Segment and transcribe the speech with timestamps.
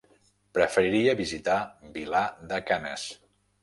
[0.57, 1.59] Preferiria visitar
[2.01, 3.09] Vilar de Canes.